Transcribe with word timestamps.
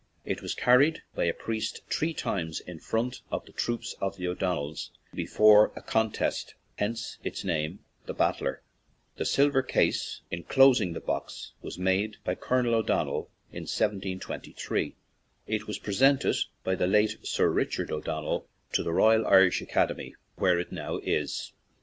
It 0.25 0.41
was 0.41 0.55
car 0.55 0.79
ried 0.79 1.03
by 1.13 1.25
a 1.25 1.31
priest 1.31 1.81
three 1.91 2.11
times 2.15 2.59
in 2.59 2.79
front 2.79 3.21
of 3.31 3.45
the 3.45 3.51
troops 3.51 3.93
of 4.01 4.17
the 4.17 4.29
O'Donnells 4.29 4.89
before 5.13 5.71
a 5.75 5.81
contest, 5.83 6.55
hence 6.77 7.19
its 7.23 7.43
name, 7.43 7.81
"The 8.07 8.15
Battler." 8.15 8.63
The 9.17 9.25
silver 9.25 9.61
case 9.61 10.21
enclosing 10.31 10.93
the 10.93 11.01
box 11.01 11.53
was 11.61 11.77
made 11.77 12.17
by 12.23 12.33
Col 12.33 12.63
onel 12.63 12.73
O'Donnell 12.73 13.29
in 13.51 13.65
1723. 13.69 14.95
It 15.45 15.67
was 15.67 15.77
presented 15.77 16.35
by 16.63 16.73
the 16.73 16.87
late 16.87 17.19
Sir 17.23 17.49
Richard 17.49 17.91
O'Donnell 17.91 18.47
to 18.73 18.81
the 18.81 18.93
Royal 18.93 19.27
Irish 19.27 19.61
Academy, 19.61 20.15
where 20.35 20.57
it 20.59 20.71
now 20.71 20.97
is. 21.03 21.51